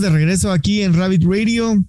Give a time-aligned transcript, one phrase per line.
[0.00, 1.84] De regreso aquí en Rabbit Radio.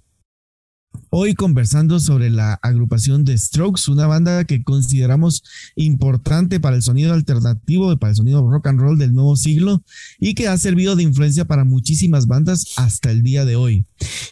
[1.10, 5.44] Hoy conversando sobre la agrupación de Strokes, una banda que consideramos
[5.76, 9.84] importante para el sonido alternativo, para el sonido rock and roll del nuevo siglo
[10.18, 13.86] y que ha servido de influencia para muchísimas bandas hasta el día de hoy.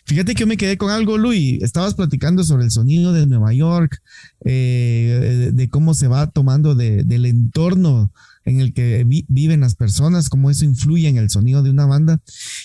[0.06, 1.62] Fíjate que yo me quedé con algo, Luis.
[1.62, 4.02] Estabas platicando sobre el sonido de Nueva York,
[4.44, 8.12] eh, de, cómo se va tomando del entorno
[8.48, 12.20] en el que viven las personas, cómo eso influye en el sonido de una banda.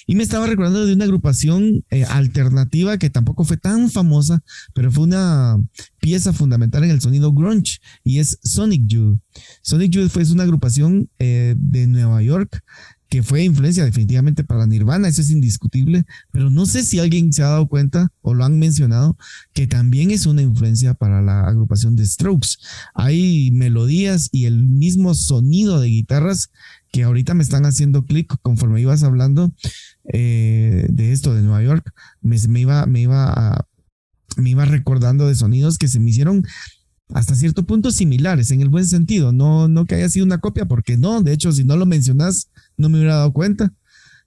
[0.07, 4.91] Y me estaba recordando de una agrupación eh, alternativa que tampoco fue tan famosa, pero
[4.91, 5.57] fue una
[5.99, 9.19] pieza fundamental en el sonido grunge y es Sonic Youth.
[9.61, 12.63] Sonic Youth fue una agrupación eh, de Nueva York
[13.13, 17.43] que fue influencia definitivamente para Nirvana, eso es indiscutible, pero no sé si alguien se
[17.43, 19.19] ha dado cuenta o lo han mencionado,
[19.53, 22.57] que también es una influencia para la agrupación de Strokes.
[22.95, 26.49] Hay melodías y el mismo sonido de guitarras
[26.91, 29.53] que ahorita me están haciendo clic conforme ibas hablando
[30.11, 33.67] eh, de esto de Nueva York, me, iba, me, iba
[34.37, 36.47] me iba recordando de sonidos que se me hicieron
[37.13, 40.65] hasta cierto punto similares, en el buen sentido, no, no que haya sido una copia,
[40.65, 43.73] porque no, de hecho, si no lo mencionas, no me hubiera dado cuenta,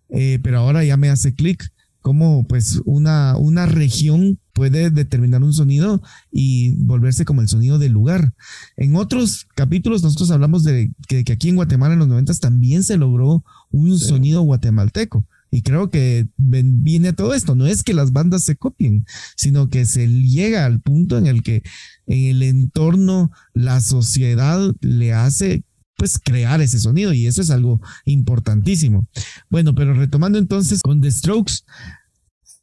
[0.08, 1.72] eh, pero ahora ya me hace clic
[2.06, 7.90] cómo pues una, una región puede determinar un sonido y volverse como el sonido del
[7.90, 8.32] lugar.
[8.76, 12.96] En otros capítulos nosotros hablamos de que, aquí en Guatemala en los 90 también se
[12.96, 15.26] logró un sonido guatemalteco.
[15.50, 17.54] Y creo que viene todo esto.
[17.54, 21.42] No es que las bandas se copien, sino que se llega al punto en el
[21.42, 21.62] que
[22.06, 25.64] en el entorno la sociedad le hace
[25.96, 29.08] pues crear ese sonido y eso es algo importantísimo.
[29.48, 31.64] Bueno, pero retomando entonces con The Strokes,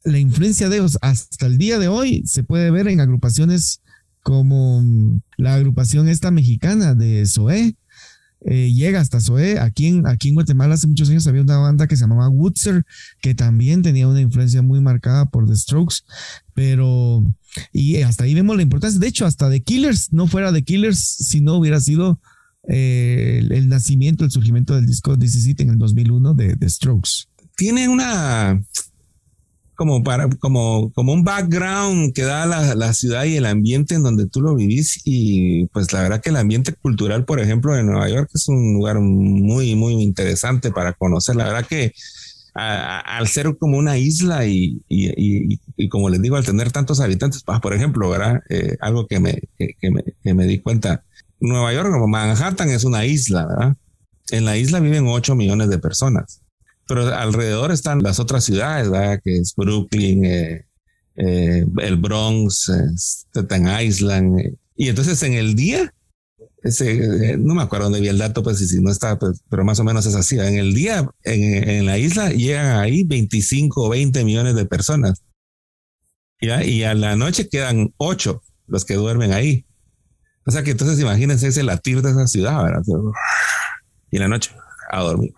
[0.04, 3.80] la influencia de ellos hasta el día de hoy se puede ver en agrupaciones
[4.22, 4.82] como
[5.36, 7.76] la agrupación esta mexicana de Zoé,
[8.44, 9.58] eh, llega hasta Zoé.
[9.58, 12.84] Aquí en, aquí en Guatemala hace muchos años había una banda que se llamaba Woodser,
[13.20, 15.96] que también tenía una influencia muy marcada por The Strokes,
[16.52, 17.24] pero
[17.72, 19.00] y hasta ahí vemos la importancia.
[19.00, 22.20] De hecho, hasta The Killers, no fuera The Killers, si no hubiera sido
[22.68, 27.28] eh, el, nacimiento, el surgimiento del disco 17 en el 2001 de The Strokes.
[27.56, 28.60] Tiene una,
[29.74, 34.02] como para como como un background que da la, la, ciudad y el ambiente en
[34.02, 35.00] donde tú lo vivís.
[35.04, 38.74] Y pues la verdad que el ambiente cultural por ejemplo de Nueva York es un
[38.74, 41.36] lugar muy muy interesante para conocer.
[41.36, 41.92] La verdad que
[42.54, 47.42] al ser como una isla y, y, y, como les digo al tener tantos habitantes
[47.48, 51.02] ah, por ejemplo verdad eh, algo que me, que, me, que me di cuenta
[51.40, 53.76] Nueva York como Manhattan es una isla verdad
[54.30, 56.42] en la isla viven 8 millones de personas
[56.86, 59.20] pero alrededor están las otras ciudades, ¿verdad?
[59.22, 60.66] que es Brooklyn, eh,
[61.16, 64.40] eh, el Bronx, Staten Island.
[64.40, 64.54] Eh.
[64.76, 65.92] Y entonces en el día,
[66.62, 69.78] ese, no me acuerdo dónde vi el dato, pues si no está, pues, pero más
[69.80, 70.38] o menos es así.
[70.38, 75.22] En el día, en, en la isla, llegan ahí 25 o 20 millones de personas.
[76.40, 76.64] ¿ya?
[76.64, 79.66] Y a la noche quedan 8 los que duermen ahí.
[80.46, 82.82] O sea que entonces imagínense ese latir de esa ciudad, ¿verdad?
[84.10, 84.50] Y en la noche
[84.90, 85.32] a dormir.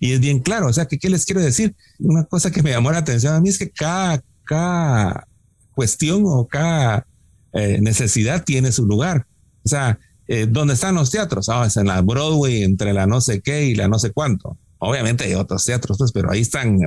[0.00, 1.74] Y es bien claro, o sea, que, ¿qué les quiero decir?
[1.98, 5.26] Una cosa que me llamó la atención a mí es que cada, cada
[5.74, 7.06] cuestión o cada
[7.52, 9.26] eh, necesidad tiene su lugar.
[9.64, 11.48] O sea, eh, ¿dónde están los teatros?
[11.48, 14.58] Ah, es en la Broadway, entre la no sé qué y la no sé cuánto.
[14.80, 16.78] Obviamente hay otros teatros, pues, pero ahí están.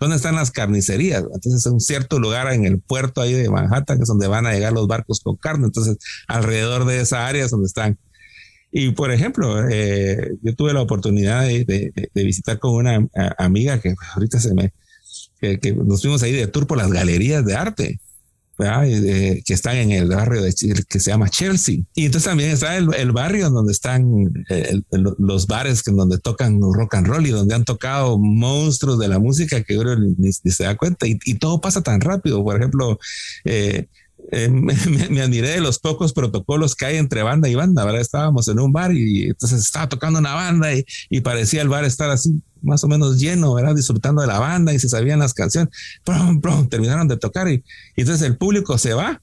[0.00, 1.22] ¿Dónde están las carnicerías?
[1.22, 4.46] Entonces, es un cierto lugar en el puerto ahí de Manhattan, que es donde van
[4.46, 5.66] a llegar los barcos con carne.
[5.66, 7.98] Entonces, alrededor de esa área es donde están
[8.72, 13.06] y por ejemplo, eh, yo tuve la oportunidad de, visitar con una
[13.38, 14.72] amiga que ahorita se me,
[15.40, 18.00] que, nos fuimos ahí de tour por las galerías de arte.
[18.58, 20.54] que están en el barrio de,
[20.88, 21.80] que se llama Chelsea.
[21.94, 24.04] Y entonces también está el, barrio donde están
[24.90, 29.18] los bares que, donde tocan rock and roll y donde han tocado monstruos de la
[29.18, 31.06] música que uno ni, se da cuenta.
[31.06, 32.42] Y, y, todo pasa tan rápido.
[32.42, 32.98] Por ejemplo,
[33.44, 33.86] eh,
[34.32, 34.48] eh,
[35.10, 38.00] me, admiré de los pocos protocolos que hay entre banda y banda, ¿verdad?
[38.00, 42.10] Estábamos en un bar y entonces estaba tocando una banda y, parecía el bar estar
[42.10, 43.74] así más o menos lleno, ¿verdad?
[43.74, 45.70] Disfrutando de la banda y se sabían las canciones.
[46.68, 47.62] terminaron de tocar y,
[47.96, 49.20] entonces el público se va,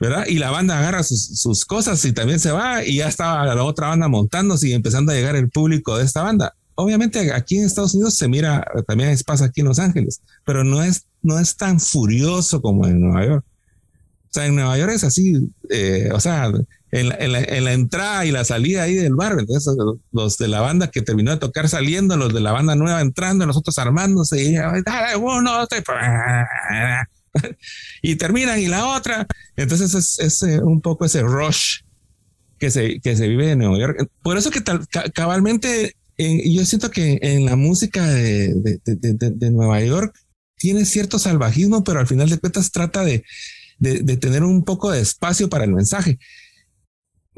[0.00, 0.26] ¿verdad?
[0.26, 3.88] Y la banda agarra sus, cosas y también se va y ya estaba la otra
[3.88, 6.54] banda montándose y empezando a llegar el público de esta banda.
[6.74, 10.82] Obviamente aquí en Estados Unidos se mira, también pasa aquí en Los Ángeles, pero no
[10.82, 13.44] es, no es tan furioso como en Nueva York.
[14.28, 16.52] O sea, en Nueva York es así, eh, o sea,
[16.90, 19.74] en la, en, la, entrada y la salida ahí del bar, entonces
[20.12, 23.46] los de la banda que terminó de tocar saliendo, los de la banda nueva entrando,
[23.46, 24.56] nosotros armándose y
[25.18, 25.66] uno,
[28.02, 29.26] y terminan y la otra.
[29.56, 31.80] Entonces es, eh, un poco ese rush
[32.58, 34.08] que se, que se vive en Nueva York.
[34.22, 40.14] Por eso que tal, cabalmente yo siento que en la música de, de, Nueva York
[40.56, 43.24] tiene cierto salvajismo, pero al final de cuentas trata de,
[43.80, 46.18] tener un poco de espacio para el mensaje.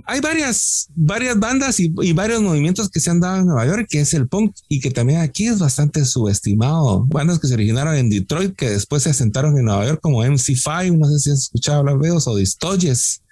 [0.06, 4.00] Hay varias, varias bandas y, varios movimientos que se han dado en Nueva York, que
[4.00, 7.04] es el punk y que también aquí es bastante subestimado.
[7.06, 10.96] Bandas que se originaron en Detroit, que después se asentaron en Nueva York como MC5,
[10.96, 13.22] no sé si has escuchado hablar de ellos, o Distoyes.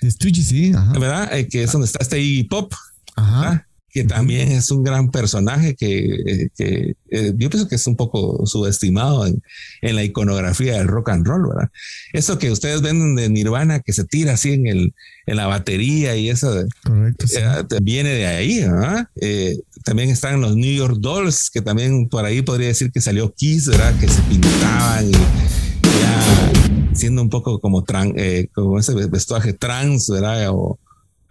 [0.00, 0.72] Distoyes, sí.
[0.98, 1.36] ¿Verdad?
[1.36, 2.72] Eh, que es donde está este Iggy Pop.
[3.14, 3.67] Ajá
[3.98, 8.46] que también es un gran personaje que, que eh, yo pienso que es un poco
[8.46, 9.42] subestimado en,
[9.82, 11.68] en, la iconografía del rock and roll, ¿verdad?
[12.12, 14.94] Eso que ustedes ven de Nirvana que se tira así en, el,
[15.26, 19.08] en la batería y eso Correcto, eh, viene de ahí, ¿verdad?
[19.20, 23.34] Eh, también están los New York Dolls, que también por ahí podría decir que salió
[23.34, 23.98] Kiss, ¿verdad?
[23.98, 26.52] Que se pintaban y ya
[26.94, 28.14] siendo un poco como, tran,
[28.54, 30.50] como ese vestuaje trans, ¿verdad?
[30.50, 30.78] O,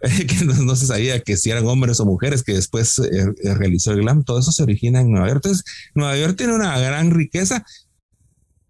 [0.00, 3.92] que no, se sabía que si eran hombres o mujeres, que después eh, eh, realizó
[3.92, 5.40] el glam, todo eso se origina en Nueva York.
[5.44, 5.64] Entonces,
[5.94, 7.64] Nueva York tiene una gran riqueza,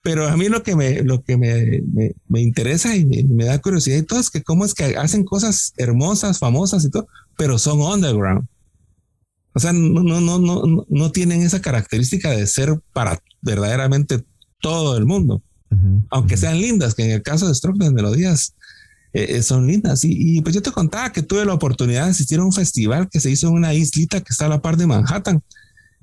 [0.02, 1.82] pero a mí lo que me, lo que me,
[2.28, 5.74] me, interesa y me, da curiosidad y todo es que cómo es que hacen cosas
[5.76, 8.46] hermosas, famosas y todo, pero son underground.
[9.54, 14.24] O sea, no, no, no, no, no tienen esa característica de ser para verdaderamente
[14.60, 15.42] todo el mundo,
[16.10, 18.54] aunque sean lindas, que en el caso de Stroke de Melodías
[19.12, 20.00] eh, eh, son lindas.
[20.04, 23.20] Y, pues yo te contaba que tuve la oportunidad de asistir a un festival que
[23.20, 25.42] se hizo en una islita que está a la par de Manhattan.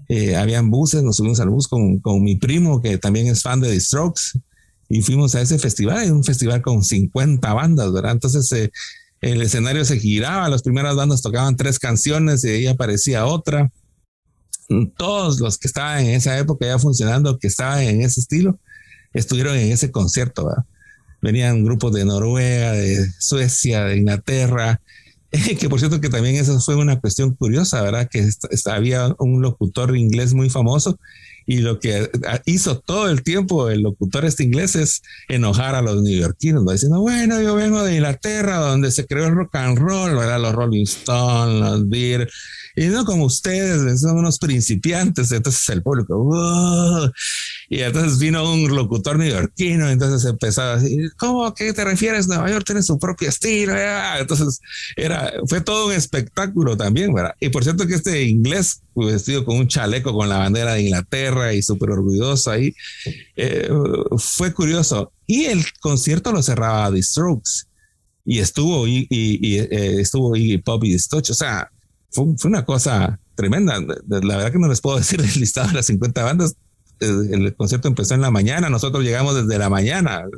[0.07, 3.59] Eh, habían buses, nos subimos al bus con, con, mi primo, que también es fan
[3.59, 4.39] de The Strokes,
[4.89, 8.11] y fuimos a ese festival, un festival con 50 bandas, ¿verdad?
[8.11, 8.69] Entonces
[9.21, 13.71] el escenario se giraba, las primeras bandas tocaban tres canciones y ahí aparecía otra.
[14.95, 18.59] Todos los que estaban en esa época ya funcionando, que estaban en ese estilo,
[19.13, 20.65] estuvieron en ese concierto, ¿verdad?
[21.25, 24.79] Venían grupos de Noruega, de Suecia, de Inglaterra,
[25.59, 28.07] que por cierto que también eso fue una cuestión curiosa, ¿verdad?
[28.09, 28.29] Que
[28.65, 30.99] había un locutor inglés muy famoso
[31.47, 32.09] y lo que
[32.45, 37.41] hizo todo el tiempo el locutor este inglés es enojar a los neoyorquinos, diciendo, bueno,
[37.41, 40.39] yo vengo de Inglaterra, donde se creó el rock and roll, ¿verdad?
[40.39, 42.31] Los Rolling Stones, los Beatles,
[42.75, 47.11] y no como ustedes, son unos principiantes, entonces el público,
[47.69, 51.53] y entonces vino un locutor neoyorquino, entonces empezaba a decir, ¿cómo?
[51.53, 52.27] ¿Qué te refieres?
[52.27, 53.73] Nueva York tiene su propio estilo,
[54.19, 54.59] entonces
[54.95, 57.35] era, fue todo un espectáculo también, ¿verdad?
[57.39, 61.53] Y por cierto que este inglés vestido con un chaleco con la bandera de Inglaterra
[61.53, 62.73] y súper orgulloso ahí,
[63.35, 63.69] eh,
[64.17, 65.11] fue curioso.
[65.27, 67.65] Y el concierto lo cerraba The Strokes
[68.25, 71.69] y estuvo y, y, eh, estuvo y Pop y Stoch, o sea,
[72.15, 73.79] fue, una cosa tremenda.
[73.79, 76.55] La verdad que no les puedo decir el listado de las 50 bandas.
[77.01, 80.23] Eh, el concierto empezó en la mañana, nosotros llegamos desde la mañana.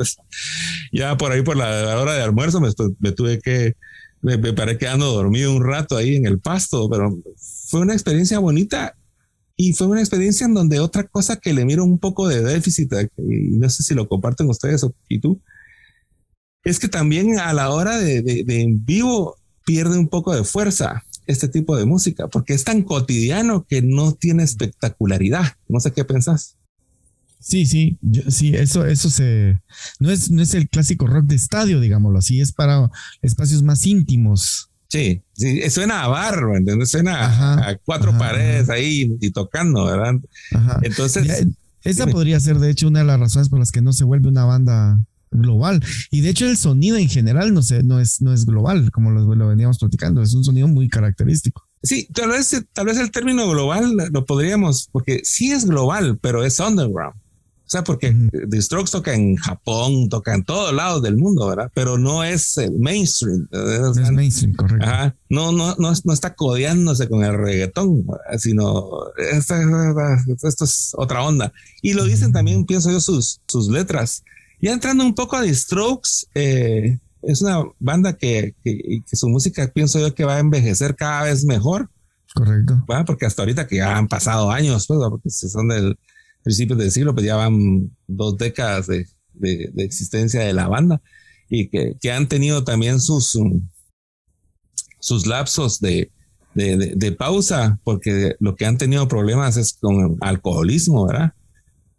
[0.93, 3.75] Ya por ahí, por la hora de almuerzo, me, tuve que,
[4.21, 7.13] me, paré quedando dormido un rato ahí en el pasto, pero
[7.67, 8.95] fue una experiencia bonita
[9.57, 12.93] y fue una experiencia en donde otra cosa que le miro un poco de déficit,
[13.17, 15.41] y no sé si lo comparten ustedes o, y tú,
[16.63, 19.35] es que también a la hora de en vivo
[19.65, 24.13] pierde un poco de fuerza este tipo de música, porque es tan cotidiano que no
[24.13, 25.53] tiene espectacularidad.
[25.67, 26.57] No sé qué pensás.
[27.39, 27.97] Sí, sí,
[28.29, 29.61] sí, eso, eso se,
[29.99, 32.89] no es, no es el clásico rock de estadio, digámoslo así, es para
[33.21, 34.71] espacios más íntimos.
[34.89, 36.89] Sí, sí, suena a barro, ¿entiendes?
[36.89, 40.15] Suena a cuatro paredes ahí y tocando, ¿verdad?
[40.81, 41.47] Entonces.
[41.83, 44.29] esa podría ser, de hecho, una de las razones por las que no se vuelve
[44.29, 44.99] una banda
[45.31, 45.83] global.
[46.11, 49.47] Y de hecho el sonido en general no, no, es, no es global, como lo,
[49.47, 51.63] veníamos platicando, es un sonido muy característico.
[51.83, 56.43] Sí, tal vez, tal vez el término global lo podríamos, porque sí es global, pero
[56.43, 57.15] es underground.
[57.67, 58.15] O sea, porque
[58.49, 61.69] The Strokes toca en Japón, toca en todos lados del mundo, ¿verdad?
[61.73, 63.45] Pero no es mainstream.
[63.51, 64.87] es mainstream, correcto.
[65.29, 68.05] No, no, no, no, está codeándose con el reggaetón,
[68.37, 69.55] sino esto,
[70.63, 71.51] es otra onda.
[71.81, 74.23] Y lo dicen también, pienso yo, sus, sus letras.
[74.59, 78.55] Ya entrando un poco a The Strokes, eh, es una banda que,
[79.11, 81.89] su música pienso yo que va a envejecer cada vez mejor.
[82.33, 82.83] Correcto.
[83.05, 85.97] Porque hasta ahorita que ya han pasado años, pues, porque son del
[86.43, 89.05] principio del siglo, pues ya van dos décadas de,
[89.77, 91.01] existencia de la banda
[91.49, 93.37] y que, han tenido también sus,
[94.99, 96.11] sus lapsos de,
[96.53, 101.33] de, pausa, porque lo que han tenido problemas es con alcoholismo, ¿verdad?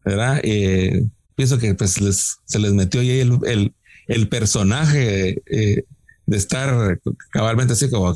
[0.04, 0.40] ¿verdad?
[0.42, 1.06] Eh,
[1.38, 2.00] pienso que pues
[2.44, 3.72] se les metió ahí el,
[4.08, 5.84] el, personaje eh,
[6.26, 6.98] de estar
[7.30, 8.12] cabalmente así como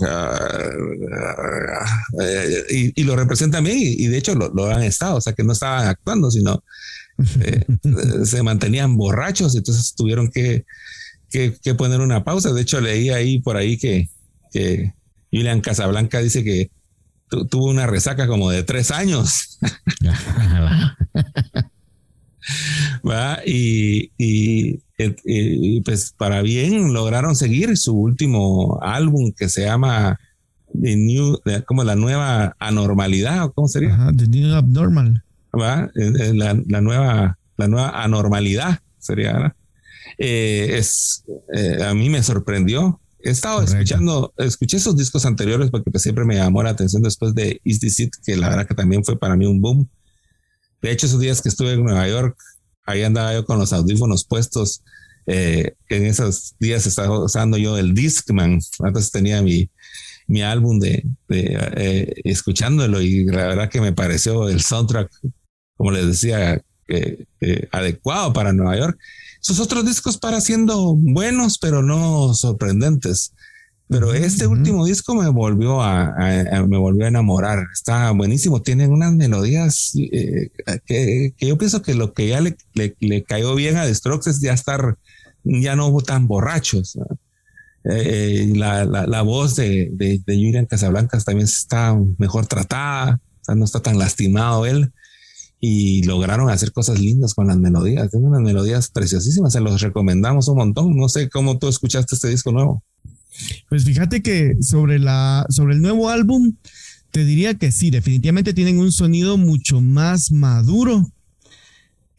[2.68, 5.52] y, y, lo representan bien y, de hecho lo, han estado, o sea que no
[5.52, 6.64] estaban actuando, sino
[7.42, 7.64] eh,
[8.24, 10.64] se mantenían borrachos, y entonces tuvieron que,
[11.30, 12.52] que, poner una pausa.
[12.52, 14.08] De hecho leí ahí por ahí que,
[14.50, 14.94] que
[15.30, 16.72] Julian Casablanca dice que
[17.48, 19.60] tuvo una resaca como de tres años.
[23.44, 30.18] Y, y, pues para bien lograron seguir su último álbum que se llama
[30.80, 34.10] The New, como la nueva anormalidad, ¿o cómo sería?
[34.16, 35.22] The New Abnormal.
[35.58, 35.90] ¿Va?
[35.96, 39.54] Eh, eh, la, la, nueva, la nueva anormalidad sería.
[40.18, 41.24] Eh, es,
[41.84, 43.00] a mí me sorprendió.
[43.24, 47.34] He estado escuchando, escuché esos discos anteriores porque pues, siempre me llamó la atención después
[47.34, 49.88] de Is This It, que la verdad que también fue para mí un boom.
[50.80, 52.36] De hecho, esos días que estuve en Nueva York,
[52.84, 54.82] ahí andaba yo con los audífonos puestos.
[55.26, 58.58] en esos días estaba usando yo el Discman.
[58.84, 59.70] Entonces tenía mi,
[60.26, 65.10] mi álbum de, de escuchándolo y la verdad que me pareció el soundtrack
[65.82, 66.62] como les decía,
[67.72, 68.98] adecuado para Nueva York.
[69.40, 73.34] Sus otros discos para siendo buenos, pero no sorprendentes.
[73.92, 76.14] Pero este último disco me volvió a,
[76.66, 77.66] me volvió a enamorar.
[77.72, 78.62] Está buenísimo.
[78.62, 80.50] Tienen unas melodías eh,
[80.86, 84.40] que, yo pienso que lo que ya le, le, cayó bien a The Strokes es
[84.40, 84.96] ya estar,
[85.44, 86.98] ya no tan borrachos.
[87.84, 93.20] Eh, la, la, voz de, de, de Julian Casablancas también está mejor tratada.
[93.42, 94.90] O sea, no está tan lastimado él
[95.64, 98.10] y lograron hacer cosas lindas con las melodías.
[98.10, 100.96] Tienen unas melodías preciosísimas, se los recomendamos un montón.
[100.96, 102.82] No sé cómo tú escuchaste este disco nuevo.
[103.68, 106.54] Pues fíjate que sobre, la, sobre el nuevo álbum,
[107.10, 111.12] te diría que sí, definitivamente tienen un sonido mucho más maduro.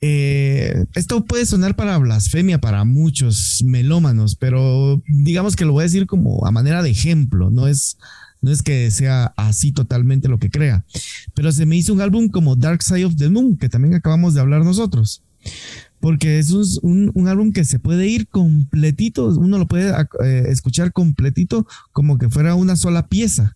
[0.01, 5.85] Eh, esto puede sonar para blasfemia para muchos melómanos, pero digamos que lo voy a
[5.85, 7.97] decir como a manera de ejemplo, no es
[8.41, 10.85] no es que sea así totalmente lo que crea,
[11.33, 14.33] pero se me hizo un álbum como Dark Side of the Moon, que también acabamos
[14.33, 15.23] de hablar nosotros.
[16.03, 19.89] Porque es un, álbum que se puede ir completito, uno lo puede
[20.21, 23.55] eh, escuchar completito como que fuera una sola pieza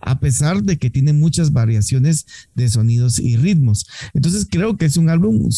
[0.00, 3.86] a pesar de que tiene muchas variaciones de sonidos y ritmos.
[4.14, 5.48] Entonces creo que es un álbum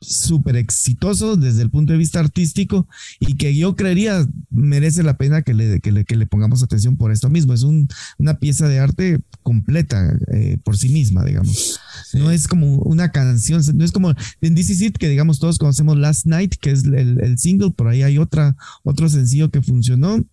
[0.00, 2.88] súper exitoso desde el punto de vista artístico
[3.18, 7.28] y que yo creería merece la pena que le, que le, pongamos atención por esto
[7.28, 7.52] mismo.
[7.52, 7.88] Es un,
[8.18, 11.80] una pieza de arte completa eh, por sí misma, digamos.
[12.14, 15.58] No es como una canción, no es como en This Is It, que digamos todos
[15.58, 19.62] conocemos Last Night, que es el, el single, por ahí hay otra, otro sencillo que
[19.62, 20.24] funcionó.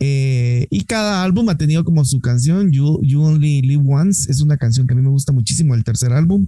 [0.00, 4.56] Eh, y cada álbum ha tenido como su canción, you, Only Live Once, es una
[4.56, 6.46] canción que a mí me gusta muchísimo, el tercer álbum,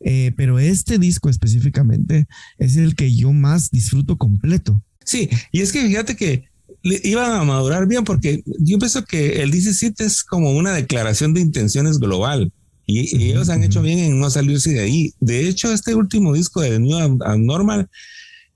[0.00, 2.26] eh, pero este disco específicamente
[2.58, 4.82] es el que yo más disfruto completo.
[5.04, 6.44] Sí, y es que fíjate que
[6.82, 11.40] iban a madurar bien porque yo pienso que el 17 es como una declaración de
[11.40, 12.52] intenciones global.
[12.84, 15.14] Y, ellos han hecho bien en no salirse de ahí.
[15.20, 17.88] De hecho, este último disco de New Abnormal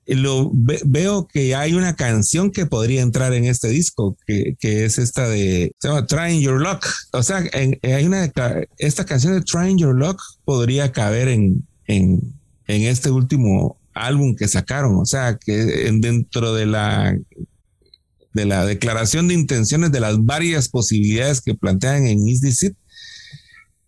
[0.06, 4.98] lo veo que hay una canción que podría entrar en este disco, que, que es
[4.98, 6.86] esta de, se llama Trying Your Luck.
[7.12, 8.30] O sea, hay una,
[8.78, 12.20] esta canción de Trying Your Luck podría caber en, en,
[12.66, 14.96] en este último álbum que sacaron.
[14.96, 17.18] O sea, que dentro de la,
[18.32, 22.76] de la declaración de intenciones de las varias posibilidades que plantean en Is This It,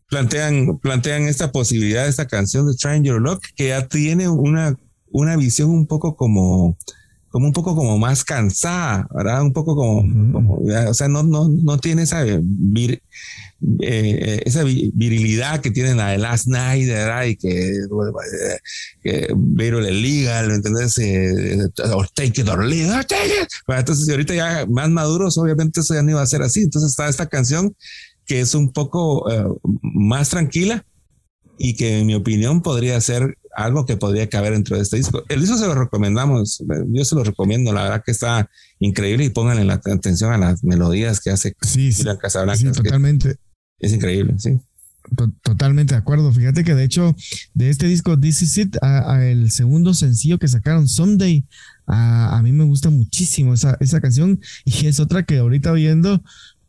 [0.08, 4.76] plantean, plantean esta posibilidad, esta canción de Trying Your Luck, que ya tiene una
[5.12, 6.76] una visión un poco como,
[7.30, 9.42] como un poco como más cansada, ¿verdad?
[9.42, 13.02] Un poco como, o sea, no, no, no tiene esa, vir,
[13.80, 17.24] eh, esa virilidad que tiene la de Last Night, ¿verdad?
[17.24, 17.72] Y que,
[19.02, 20.96] que Vero le liga, ¿me entiendes?
[20.98, 22.88] Eh, or take it or leave,
[23.68, 26.62] entonces, ahorita ya más maduros, obviamente eso ya no iba a ser así.
[26.62, 27.74] Entonces está esta canción
[28.26, 29.44] que es un poco eh,
[29.82, 30.84] más tranquila
[31.58, 35.24] y que en mi opinión podría ser algo que podría caber dentro de este disco.
[35.28, 38.48] El disco se lo recomendamos, yo se lo recomiendo, la verdad que está
[38.78, 42.04] increíble y pónganle la atención a las melodías que hace sí, sí,
[42.54, 43.36] Sí, totalmente.
[43.80, 44.60] Es increíble, sí.
[45.42, 46.32] Totalmente de acuerdo.
[46.32, 47.16] Fíjate que de hecho,
[47.54, 51.44] de este disco This Is It, a, el segundo sencillo que sacaron, Someday,
[51.86, 56.22] a, mí me gusta muchísimo esa, esa canción y es otra que ahorita viendo,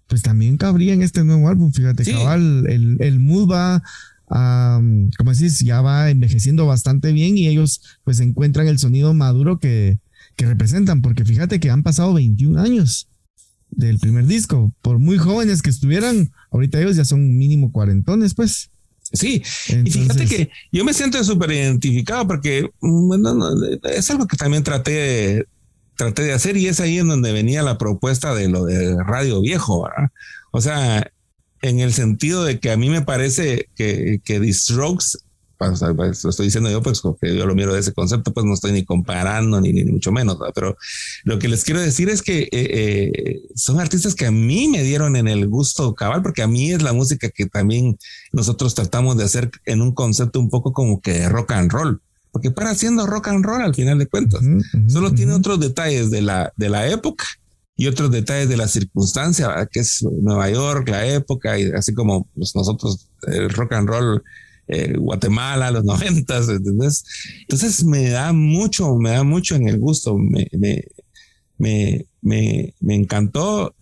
[0.07, 1.71] pues también cabría en este nuevo álbum.
[1.71, 3.83] Fíjate, cabal, el, el mood va
[4.29, 9.99] como decís, ya va envejeciendo bastante bien y ellos pues encuentran el sonido maduro que,
[10.35, 13.09] que representan, porque fíjate que han pasado 21 años
[13.71, 18.71] del primer disco, por muy jóvenes que estuvieran, ahorita ellos ya son mínimo cuarentones, pues.
[19.11, 23.49] Sí, y fíjate que yo me siento súper identificado porque bueno,
[23.83, 25.47] es algo que también traté de,
[25.95, 29.41] traté de hacer y es ahí en donde venía la propuesta de lo de radio
[29.41, 30.11] viejo, ¿verdad?
[30.51, 31.11] O sea,
[31.61, 35.19] en el sentido de que a mí me parece que, que The Strokes
[35.59, 38.53] pues, lo estoy diciendo yo, pues porque yo lo miro de ese concepto, pues no
[38.53, 40.77] estoy ni comparando ni, ni mucho menos, pero
[41.25, 44.83] lo que les quiero decir es que eh, eh, son artistas que a mí me
[44.83, 47.97] dieron en el gusto cabal, porque a mí es la música que también
[48.31, 52.01] nosotros tratamos de hacer en un concepto un poco como que rock and roll
[52.31, 54.41] porque para haciendo rock and roll al final de cuentas.
[54.87, 57.25] Solo tiene otros detalles de la, de la época
[57.79, 62.27] y otros detalles de la circunstancia, que es Nueva York, la época, y así como
[62.35, 64.21] pues, nosotros, el rock and roll,
[64.67, 67.05] eh, Guatemala, los noventas, ¿entendés?
[67.39, 70.83] Entonces me da mucho, me da mucho en el gusto, me, me,
[71.57, 73.73] me, me, me encantó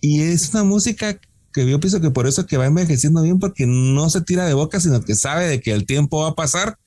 [0.00, 1.16] y es una música
[1.52, 4.54] que yo pienso que por eso que va envejeciendo bien, porque no se tira de
[4.54, 6.78] boca, sino que sabe de que el tiempo va a pasar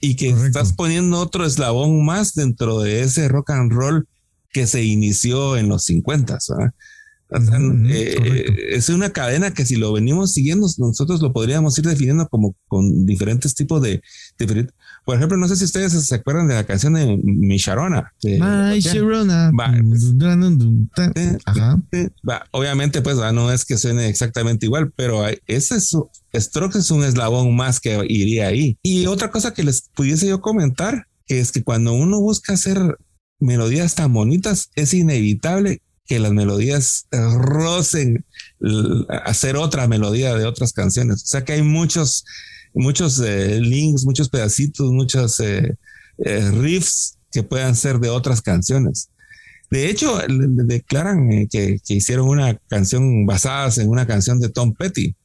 [0.00, 4.06] y que estás poniendo otro eslabón más dentro de ese rock and roll
[4.54, 6.38] que se inició en los 50.
[7.88, 12.54] Eh, es una cadena que si lo venimos siguiendo, nosotros lo podríamos ir definiendo como
[12.68, 14.00] con diferentes tipos de,
[15.04, 18.12] por ejemplo, no sé si ustedes se acuerdan de la canción de Mi Sharona.
[18.22, 19.50] My Sharona.
[22.52, 25.96] obviamente, pues no es que suene exactamente igual, pero ese es
[26.32, 28.78] Strokes es un eslabón más que iría ahí.
[28.82, 32.96] Y otra cosa que les pudiese yo comentar es que cuando uno busca hacer
[33.40, 38.24] melodías tan bonitas, es inevitable que las melodías rocen
[39.24, 41.22] hacer otra melodía de otras canciones.
[41.22, 42.24] O sea que hay muchos,
[42.74, 45.76] muchos eh, links, muchos pedacitos, muchos eh,
[46.18, 49.10] eh, riffs que puedan ser de otras canciones.
[49.70, 55.16] De hecho, declaran que, que, hicieron una canción basada en una canción de Tom Petty.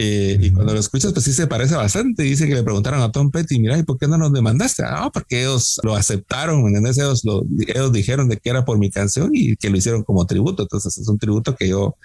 [0.00, 2.22] Eh, y cuando lo escuchas, pues sí se parece bastante.
[2.22, 4.84] Dice que le preguntaron a Tom Petty, mira, ¿y por qué no nos demandaste?
[4.86, 9.30] Ah, porque ellos lo aceptaron, Ellos, lo, ellos dijeron de que era por mi canción
[9.34, 10.62] y que lo hicieron como tributo.
[10.62, 11.96] Entonces es un tributo que yo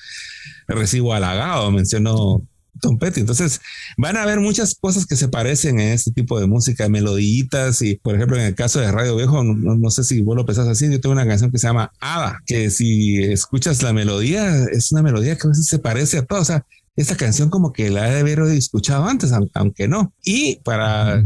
[0.67, 2.41] recibo halagado, mencionó
[2.81, 3.19] Tom Petty.
[3.19, 3.61] Entonces
[3.95, 7.97] van a haber muchas cosas que se parecen en este tipo de música, melodías y
[7.97, 10.91] por ejemplo en el caso de Radio Viejo, no, sé si vos lo pensás así,
[10.91, 15.03] yo tengo una canción que se llama Ada, que si escuchas la melodía, es una
[15.03, 16.41] melodía que a veces se parece a todo.
[16.41, 20.13] O sea, esta canción como que la he de haber escuchado antes, aunque no.
[20.23, 21.23] Y para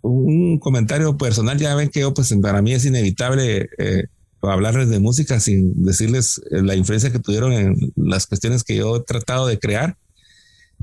[0.00, 4.06] un comentario personal, ya ven que yo, pues para mí es inevitable eh,
[4.40, 8.96] hablarles de música sin decirles eh, la influencia que tuvieron en las cuestiones que yo
[8.96, 9.96] he tratado de crear.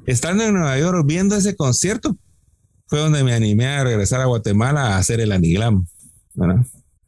[0.06, 2.16] Estando en Nueva York viendo ese concierto,
[2.88, 5.86] fue donde me animé a regresar a Guatemala a hacer el Aniglam.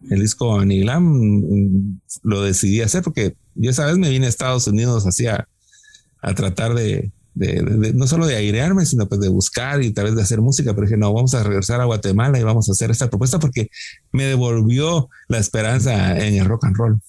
[0.10, 4.68] El disco Aniglam mm, lo decidí hacer porque yo esa vez me vine a Estados
[4.68, 5.48] Unidos hacía
[6.22, 10.22] a tratar de, no solo de airearme, sino pues de buscar y tal vez de
[10.22, 13.10] hacer música, pero dije, no, vamos a regresar a Guatemala y vamos a hacer esta
[13.10, 13.70] propuesta porque
[14.12, 17.02] me devolvió la esperanza en el rock and roll.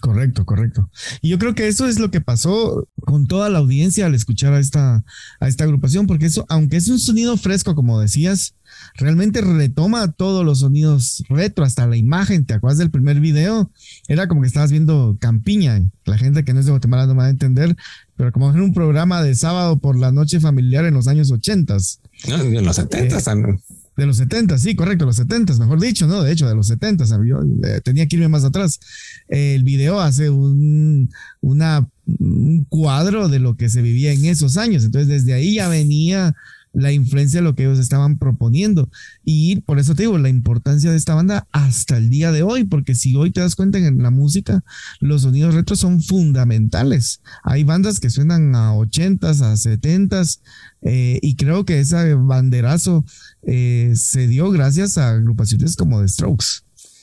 [0.00, 0.90] Correcto, correcto.
[1.22, 4.52] Y yo creo que eso es lo que pasó con toda la audiencia al escuchar
[4.52, 5.04] a esta,
[5.40, 8.54] a esta agrupación, porque eso, aunque es un sonido fresco, como decías,
[8.94, 12.46] realmente retoma todos los sonidos retro, hasta la imagen.
[12.46, 13.70] ¿Te acuerdas del primer video?
[14.06, 15.82] Era como que estabas viendo Campiña.
[16.04, 17.76] La gente que no es de Guatemala no va a entender,
[18.16, 22.00] pero como en un programa de sábado por la noche familiar en los años ochentas.
[22.28, 23.26] No, en los setentas.
[23.26, 23.58] Eh,
[23.98, 26.22] de los 70, sí, correcto, los 70, mejor dicho, ¿no?
[26.22, 28.78] De hecho, de los 70, yo eh, tenía que irme más atrás.
[29.26, 34.84] el video hace un, una, un cuadro de lo que se vivía en esos años.
[34.84, 36.36] Entonces, desde ahí ya venía
[36.72, 38.90] la influencia de lo que ellos estaban proponiendo.
[39.24, 42.64] Y por eso te digo, la importancia de esta banda hasta el día de hoy,
[42.64, 44.64] porque si hoy te das cuenta en la música,
[45.00, 47.20] los sonidos retro son fundamentales.
[47.42, 50.40] Hay bandas que suenan a 80s, a 70s,
[50.82, 53.04] eh, y creo que ese banderazo
[53.42, 56.46] eh, se dio gracias a agrupaciones como The Strokes.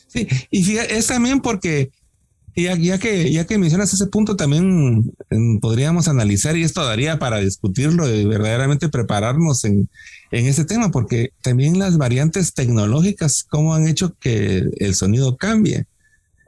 [0.08, 1.91] Sí, y es también porque
[2.55, 7.39] ya, que, ya que mencionas ese punto, también mm, podríamos analizar, y esto daría para
[7.39, 9.89] discutirlo y verdaderamente prepararnos en,
[10.31, 15.85] en este tema, porque también las variantes tecnológicas, cómo han hecho que el sonido cambie.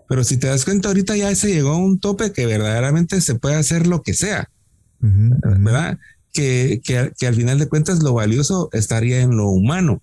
[0.08, 3.36] Pero si te das cuenta, ahorita ya se llegó a un tope que verdaderamente se
[3.36, 4.50] puede hacer lo que sea,
[5.00, 6.00] ¿verdad?
[6.32, 10.02] Que, que, que al final de cuentas lo valioso estaría en lo humano.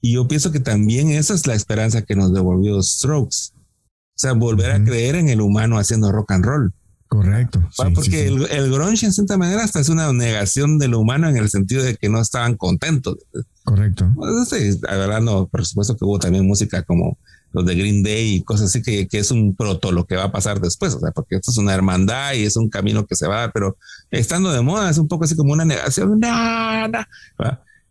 [0.00, 3.52] Y yo pienso que también esa es la esperanza que nos devolvió Strokes
[4.14, 6.72] o sea, volver a creer en el humano haciendo rock and roll.
[7.08, 7.60] Correcto.
[7.94, 11.36] porque El, el, grunge en cierta manera hasta es una negación de lo humano en
[11.36, 13.16] el sentido de que no estaban contentos.
[13.62, 14.10] Correcto.
[14.16, 17.18] Pues, sí, la verdad no, por supuesto que hubo también música como
[17.52, 20.24] los de Green Day y cosas así que, que, es un proto lo que va
[20.24, 23.14] a pasar después, o sea, porque esto es una hermandad y es un camino que
[23.14, 23.78] se va pero
[24.10, 27.08] estando de moda es un poco así como una negación, nada,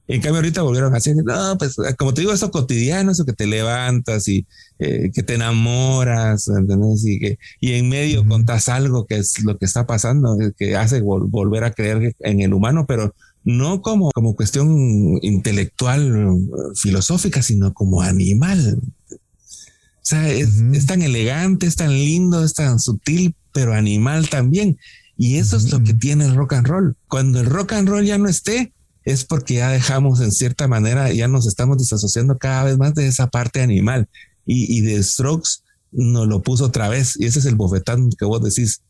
[0.08, 3.34] en cambio, ahorita volvieron a decir, no, pues como te digo, eso cotidiano, eso que
[3.34, 4.46] te levantas y
[4.80, 7.06] eh, que te enamoras, ¿entendés?
[7.06, 10.76] Y, que, y en medio contas contás algo que es lo que está pasando, que
[10.76, 16.38] hace volver a creer en el humano, pero no como, como cuestión intelectual,
[16.76, 18.80] filosófica, sino como animal.
[19.10, 24.78] O sea, es, tan elegante, es tan lindo, es tan sutil, pero animal también.
[25.18, 26.98] Y eso es lo que tiene el rock and roll.
[27.08, 31.12] Cuando el rock and roll ya no esté, es porque ya dejamos en cierta manera,
[31.12, 34.08] ya nos estamos desasociando cada vez más de esa parte animal.
[34.46, 37.16] Y, y de Strokes nos lo puso otra vez.
[37.20, 38.82] Y ese es el bofetán que vos decís.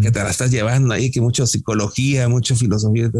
[0.00, 3.10] que te la estás llevando ahí, que mucho psicología, mucho filosofía.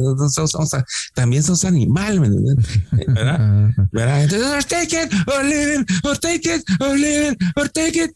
[1.15, 3.71] también sos animal, ¿verdad?
[3.93, 4.25] ¿verdad?
[4.25, 8.11] Entonces, take it or leave it, or take it or leave it, or take it.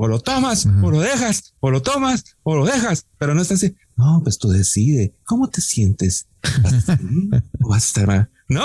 [0.00, 3.54] O lo tomas, o lo dejas, o lo tomas, o lo dejas, pero no está
[3.54, 3.74] así.
[3.98, 5.12] No, pues tú decide.
[5.24, 6.28] ¿Cómo te sientes?
[7.60, 8.30] ¿O vas a estar mal?
[8.48, 8.62] No,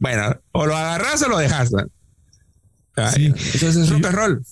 [0.00, 1.70] bueno, o lo agarras o lo dejas.
[3.14, 3.26] Sí.
[3.26, 4.44] Entonces es rock and roll.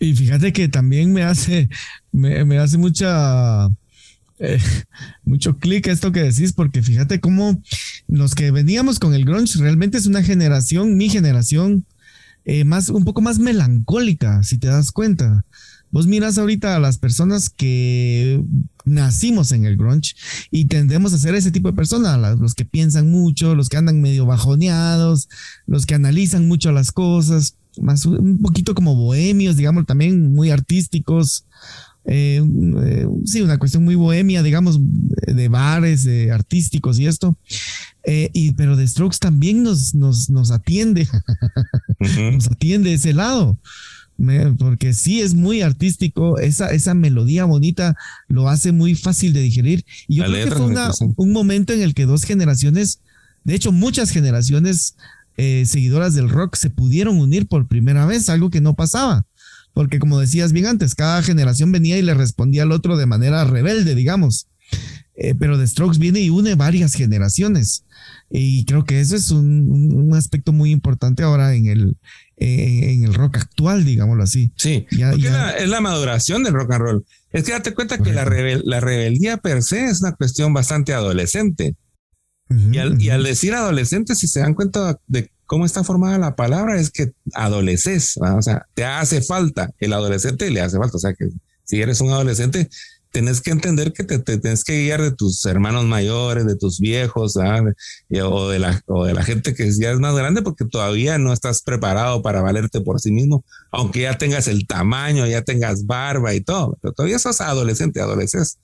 [0.00, 1.68] Y fíjate que también me hace,
[2.10, 3.66] me, hace mucha,
[4.38, 4.60] eh,
[5.24, 7.62] mucho clic esto que decís, porque fíjate cómo
[8.08, 11.84] los que veníamos con el grunge realmente es una generación, mi generación,
[12.46, 15.44] eh, más, un poco más melancólica, si te das cuenta.
[15.90, 18.42] Vos miras ahorita a las personas que
[18.84, 20.14] nacimos en el grunge
[20.50, 24.00] y tendemos a ser ese tipo de personas, los que piensan mucho, los que andan
[24.00, 25.28] medio bajoneados,
[25.66, 31.44] los que analizan mucho las cosas, más un poquito como bohemios, digamos, también muy artísticos.
[32.06, 32.42] Eh,
[32.82, 37.36] eh, sí, una cuestión muy bohemia, digamos, de bares, de artísticos y esto.
[38.04, 41.08] Eh, y, pero The Strokes también nos, nos, nos atiende,
[42.32, 43.58] nos atiende ese lado
[44.58, 47.96] porque sí es muy artístico, esa, esa melodía bonita
[48.28, 49.84] lo hace muy fácil de digerir.
[50.08, 53.00] Y yo creo que fue un momento en el que dos generaciones,
[53.44, 54.96] de hecho muchas generaciones
[55.36, 59.26] eh, seguidoras del rock se pudieron unir por primera vez, algo que no pasaba.
[59.72, 63.44] Porque como decías bien antes, cada generación venía y le respondía al otro de manera
[63.44, 64.46] rebelde, digamos.
[65.16, 67.84] Eh, pero The Strokes viene y une varias generaciones.
[68.36, 71.96] Y creo que eso es un, aspecto muy importante ahora en el,
[72.36, 74.52] en el rock actual, digámoslo así.
[74.56, 77.06] Sí, es la maduración del rock and roll.
[77.30, 81.76] Es que date cuenta que la, la, rebeldía per se es una cuestión bastante adolescente.
[82.50, 86.34] y, al, y, al, decir adolescente, si se dan cuenta de cómo está formada la
[86.34, 91.00] palabra, es que adoleces, o sea, te hace falta, el adolescente le hace falta, o
[91.00, 91.28] sea que
[91.62, 92.68] si eres un adolescente,
[93.14, 96.80] tenés que entender que te, te tenés que guiar de tus hermanos mayores, de tus
[96.80, 101.16] viejos, o de, la, o de la gente que ya es más grande, porque todavía
[101.16, 105.86] no estás preparado para valerte por sí mismo, aunque ya tengas el tamaño, ya tengas
[105.86, 108.58] barba y todo, pero todavía sos adolescente, adolescentes.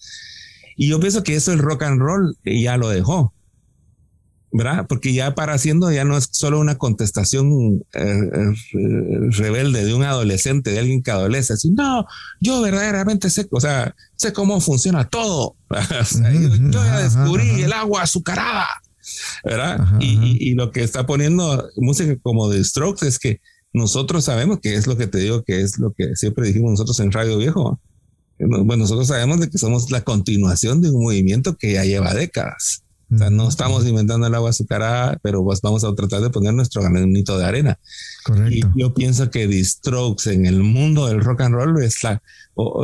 [0.76, 3.32] Y yo pienso que eso el rock and roll ya lo dejó.
[4.52, 4.86] ¿Verdad?
[4.88, 10.02] Porque ya para haciendo ya no es solo una contestación eh, eh, rebelde de un
[10.02, 12.06] adolescente, de alguien que adolece, así, no,
[12.40, 15.56] yo verdaderamente sé, o sea, sé cómo funciona todo.
[15.70, 18.66] yo, ya descubrí el agua azucarada,
[19.44, 19.86] ¿verdad?
[20.00, 23.40] y, y, lo que está poniendo música como de Strokes es que
[23.72, 26.98] nosotros sabemos que es lo que te digo, que es lo que siempre dijimos nosotros
[27.00, 27.80] en Radio Viejo.
[28.38, 32.82] Bueno, nosotros sabemos de que somos la continuación de un movimiento que ya lleva décadas.
[33.12, 36.54] O sea, no estamos inventando el agua azucarada, pero pues vamos a tratar de poner
[36.54, 37.78] nuestro granito de arena.
[38.50, 42.22] Y yo pienso que The Strokes en el mundo del rock and roll es la,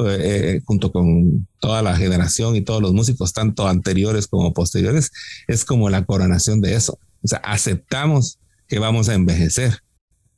[0.08, 5.12] eh, junto con toda la generación y todos los músicos, tanto anteriores como posteriores,
[5.46, 6.98] es como la coronación de eso.
[7.22, 9.80] O sea, aceptamos que vamos a envejecer.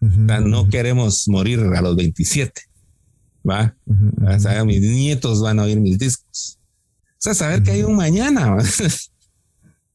[0.03, 2.61] o sea, no queremos morir a los 27.
[3.49, 3.75] ¿Va?
[3.87, 6.59] O sea, mis nietos van a oír mis discos.
[7.13, 8.59] O sea, saber que hay un mañana.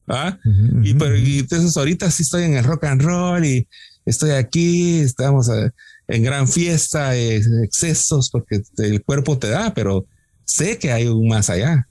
[0.06, 0.38] ¿Ah?
[0.82, 3.66] y, pero, y entonces ahorita sí estoy en el rock and roll y
[4.04, 5.70] estoy aquí, estamos eh,
[6.08, 10.06] en gran fiesta, eh, excesos, porque el cuerpo te da, pero
[10.44, 11.88] sé que hay un más allá.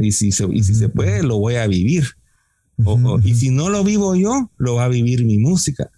[0.00, 2.04] Y, si se, y si se puede, lo voy a vivir.
[3.24, 5.90] y si no lo vivo yo, lo va a vivir mi música.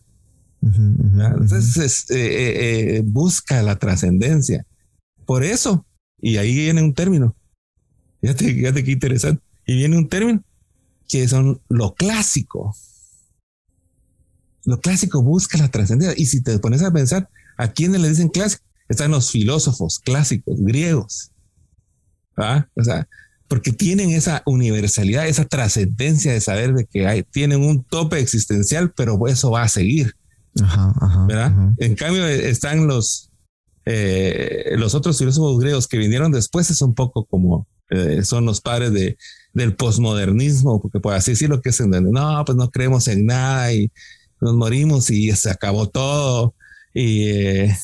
[0.62, 4.64] Entonces eh, busca la trascendencia.
[5.26, 5.85] Por eso,
[6.22, 7.37] y ahí viene un término.
[8.22, 9.42] Fíjate, fíjate qué interesante.
[9.66, 10.42] Y viene un término
[11.08, 12.74] que son lo clásico.
[14.64, 16.20] Lo clásico busca la trascendencia.
[16.20, 18.64] Y si te pones a pensar, ¿a quiénes le dicen clásico?
[18.88, 21.30] Están los filósofos clásicos, griegos.
[22.36, 22.66] ¿Ah?
[22.74, 23.08] O sea,
[23.48, 28.92] porque tienen esa universalidad, esa trascendencia de saber de que hay, tienen un tope existencial,
[28.96, 30.14] pero eso va a seguir.
[31.28, 31.52] ¿verdad?
[31.78, 33.30] En cambio, están los,
[33.84, 38.60] eh, los otros filósofos griegos que vinieron después, es un poco como eh, son los
[38.60, 39.16] padres de,
[39.56, 43.72] del posmodernismo, porque por así decirlo, que es en no, pues no creemos en nada
[43.72, 43.90] y
[44.38, 46.54] nos morimos y se acabó todo
[46.92, 47.74] y eh,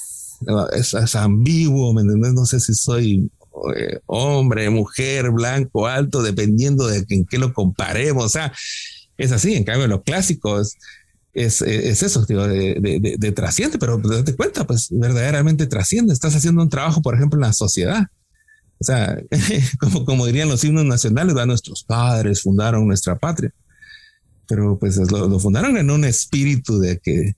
[0.74, 2.04] es, ambiguo, ¿me?
[2.04, 3.30] No sé si soy
[3.74, 8.26] eh, hombre, mujer, blanco, alto, dependiendo de en qué lo comparemos.
[8.26, 8.52] O sea,
[9.16, 9.54] es así.
[9.54, 10.76] En cambio, lo clásico es,
[11.32, 16.12] es, eso, digo, de, de, trasciende, pero date cuenta, pues verdaderamente trasciende.
[16.12, 18.08] Estás haciendo un trabajo, por ejemplo, en la sociedad.
[18.82, 19.16] O sea,
[19.78, 23.54] como, como dirían los himnos nacionales, nuestros padres fundaron nuestra patria,
[24.48, 27.36] pero pues lo, fundaron en un espíritu de que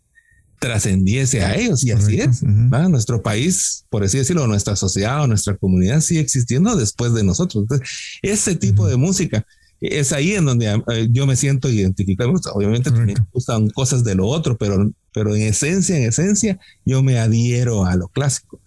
[0.58, 2.42] trascendiese a ellos y así es.
[2.42, 7.64] Nuestro país, por así decirlo, nuestra sociedad o nuestra comunidad sigue existiendo después de nosotros.
[7.64, 7.88] Entonces,
[8.22, 9.44] ese tipo de música
[9.82, 12.32] es ahí en donde eh, yo me siento identificado.
[12.54, 17.18] Obviamente me gustan cosas de lo otro, pero, pero en esencia, en esencia, yo me
[17.18, 18.62] adhiero a lo clásico.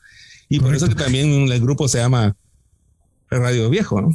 [0.47, 2.37] Y por eso que también el grupo se llama
[3.29, 4.09] Radio Viejo, ¿no?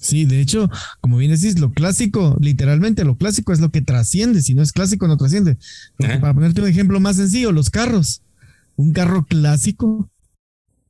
[0.00, 4.42] Sí, de hecho, como bien decís, lo clásico, literalmente lo clásico es lo que trasciende.
[4.42, 5.56] Si no es clásico, no trasciende.
[5.98, 8.22] Para ponerte un ejemplo más sencillo, los carros.
[8.76, 10.10] Un carro clásico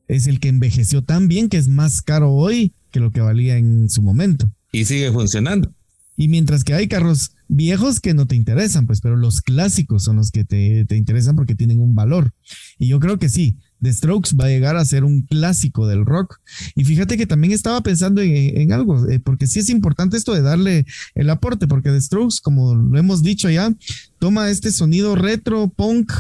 [0.09, 3.57] es el que envejeció tan bien que es más caro hoy que lo que valía
[3.57, 4.51] en su momento.
[4.73, 5.73] Y sigue funcionando.
[6.16, 10.16] Y mientras que hay carros viejos que no te interesan, pues, pero los clásicos son
[10.16, 12.33] los que te, te interesan porque tienen un valor.
[12.79, 16.05] Y yo creo que sí, The Strokes va a llegar a ser un clásico del
[16.05, 16.41] rock.
[16.75, 20.43] Y fíjate que también estaba pensando en, algo, eh, porque sí es importante esto de
[20.43, 23.75] darle el aporte, porque The Strokes, como lo hemos dicho ya,
[24.19, 26.12] toma este sonido retro, punk,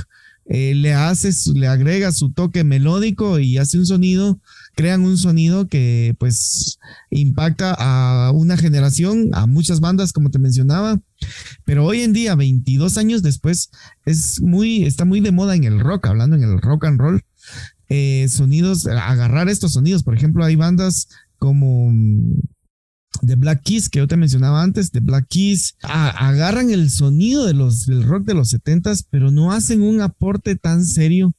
[0.48, 4.38] eh, le hace, le agrega su toque melódico y hace un sonido,
[4.76, 6.78] crean un sonido que pues
[7.10, 11.00] impacta a una generación, a muchas bandas, como te mencionaba.
[11.64, 13.70] Pero hoy en día, 22 años después,
[14.04, 17.22] es muy, está muy de moda en el rock, hablando en el rock and roll
[17.88, 20.02] eh, sonidos, agarrar estos sonidos.
[20.02, 21.92] Por ejemplo, hay bandas como
[23.22, 27.46] The mm, Black Keys, que yo te mencionaba antes, The Black Keys, agarran el sonido
[27.46, 31.34] de los, del rock de los 70s, pero no hacen un aporte tan serio.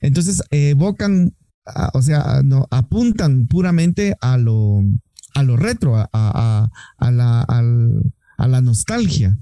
[0.00, 1.36] Entonces evocan,
[1.94, 4.82] o sea, apuntan puramente a lo,
[5.34, 9.38] a lo retro, a, a, la, a la nostalgia.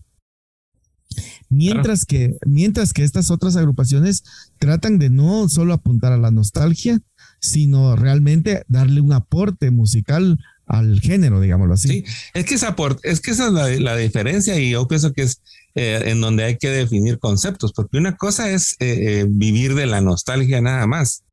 [1.48, 4.22] Mientras, que, mientras que estas otras agrupaciones
[4.58, 7.00] tratan de no solo apuntar a la nostalgia,
[7.40, 11.88] sino realmente darle un aporte musical al género, digámoslo así.
[11.88, 15.42] Sí, es que esa, es que esa es la, diferencia y yo pienso que es
[15.74, 19.86] eh, en donde hay que definir conceptos, porque una cosa es eh, eh, vivir de
[19.86, 21.24] la nostalgia nada más,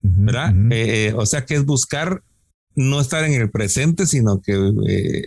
[0.00, 0.54] ¿verdad?
[1.16, 2.22] o sea que es buscar
[2.76, 5.24] no estar en el presente, sino que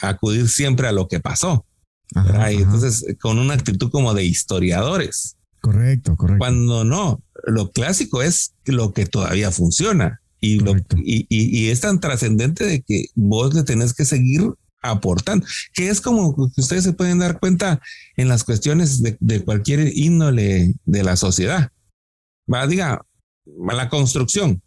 [0.00, 1.66] acudir siempre a lo que pasó
[2.14, 5.36] entonces, con una actitud como de historiadores.
[5.60, 6.38] Correcto, correcto.
[6.38, 11.98] Cuando no, lo clásico es lo que todavía funciona y, lo, y, y, es tan
[12.00, 16.92] trascendente de que vos le tenés que seguir aportando, que es como que ustedes se
[16.92, 17.80] pueden dar cuenta
[18.16, 21.70] en las cuestiones de, de cualquier índole de la sociedad.
[22.52, 23.04] Va, diga,
[23.44, 24.62] la construcción.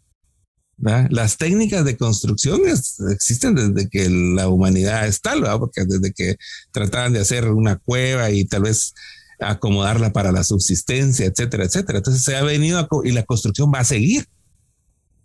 [0.80, 6.36] Las técnicas de construcción existen desde que la humanidad es tal, porque desde que
[6.72, 8.94] trataban de hacer una cueva y tal vez
[9.40, 11.98] acomodarla para la subsistencia, etcétera, etcétera.
[11.98, 14.26] Entonces se ha venido y la construcción va a seguir.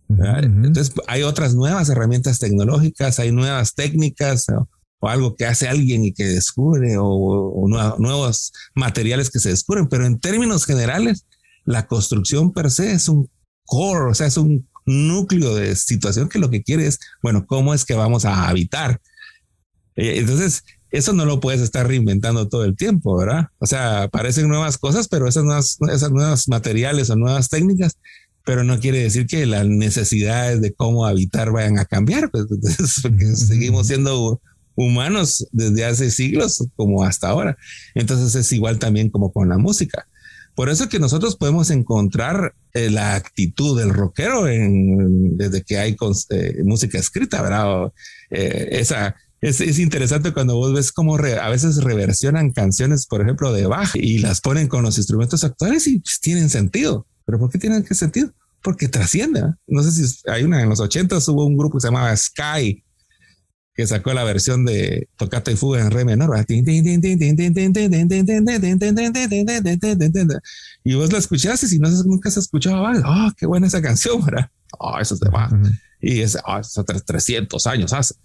[0.07, 4.67] Entonces hay otras nuevas herramientas tecnológicas, hay nuevas técnicas o,
[5.01, 7.65] algo que hace alguien y que descubre o,
[7.99, 11.25] nuevos materiales que se descubren, pero en términos generales,
[11.63, 13.29] la construcción per se es un
[13.65, 17.73] core, o sea, es un núcleo de situación que lo que quiere es, bueno, ¿cómo
[17.73, 19.01] es que vamos a habitar?
[19.95, 23.47] Eh, entonces, eso no lo puedes estar reinventando todo el tiempo, ¿verdad?
[23.59, 27.97] O sea, aparecen nuevas cosas, pero esas nuevas, esas nuevas materiales o nuevas técnicas,
[28.45, 32.45] pero no quiere decir que las necesidades de cómo habitar vayan a cambiar, pues,
[33.01, 34.41] porque seguimos siendo
[34.75, 37.57] humanos desde hace siglos como hasta ahora.
[37.95, 40.07] Entonces es igual también como con la música.
[40.55, 45.97] Por eso que nosotros podemos encontrar eh, la actitud del rockero en, desde que hay
[46.29, 47.91] eh, música escrita, ¿verdad?
[48.29, 53.51] Eh, esa, es, es, interesante cuando vos ves cómo a veces reversionan canciones, por ejemplo,
[53.51, 57.05] de Bach y las ponen con los instrumentos actuales y pues, tienen sentido.
[57.25, 58.31] ¿Pero por qué tienen qué sentido?
[58.61, 59.41] Porque trasciende.
[59.67, 62.81] No sé si hay una en los 80 hubo un grupo que se llamaba Sky
[63.75, 66.33] que sacó la versión de Tocata y Fuga en re menor.
[70.83, 74.49] Y vos la escuchaste y no nunca se escuchaba, oh, qué buena esa canción, ¿verdad?
[74.79, 75.49] Oh, eso se va.
[76.01, 78.15] Y es, oh, eso 300 años hace.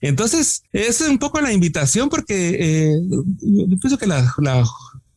[0.00, 2.92] Entonces, es un poco la invitación porque eh,
[3.42, 4.64] yo pienso que la, la,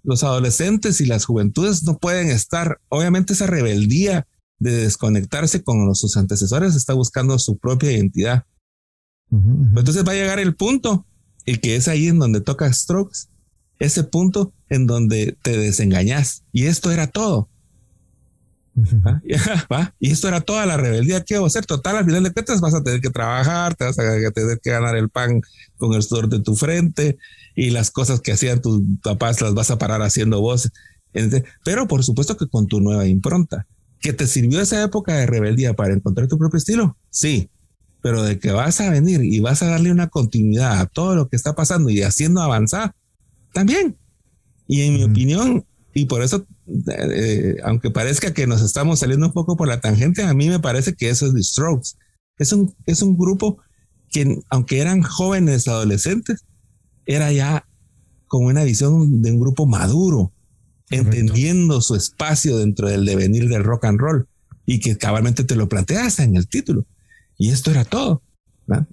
[0.04, 4.28] los adolescentes y las juventudes no pueden estar, obviamente esa rebeldía
[4.60, 8.46] de desconectarse con sus antecesores está buscando su propia identidad
[9.32, 11.06] entonces va a llegar el punto
[11.46, 13.28] y que es ahí en donde toca Strokes,
[13.80, 16.44] ese punto en donde te desengañas.
[16.52, 17.50] Y esto era todo.
[19.72, 19.96] ¿Va?
[20.00, 21.66] Y esto era toda la rebeldía que iba a hacer.
[21.66, 24.70] Total, al final de cuentas vas a tener que trabajar, te vas a tener que
[24.70, 25.42] ganar el pan
[25.78, 27.18] con el sudor de tu frente
[27.56, 30.70] y las cosas que hacían tus papás las vas a parar haciendo vos.
[31.64, 33.66] Pero por supuesto que con tu nueva impronta.
[34.00, 36.96] ¿Que te sirvió esa época de rebeldía para encontrar tu propio estilo?
[37.10, 37.50] Sí,
[38.02, 41.30] pero de que vas a venir y vas a darle una continuidad a todo lo
[41.30, 42.94] que está pasando y haciendo avanzar,
[43.54, 43.98] también.
[44.68, 46.46] Y en mi opinión, y por eso,
[46.88, 50.60] eh, aunque parezca que nos estamos saliendo un poco por la tangente, a mí me
[50.60, 51.92] parece que eso es The Strokes.
[52.38, 53.60] Es un, es un grupo
[54.10, 56.46] que, aunque eran jóvenes adolescentes,
[57.06, 57.66] era ya
[58.28, 60.34] con una visión de un grupo maduro,
[60.90, 64.28] entendiendo su espacio dentro del devenir del rock and roll
[64.66, 66.86] y que cabalmente te lo planteas en el título.
[67.38, 68.22] Y esto era todo.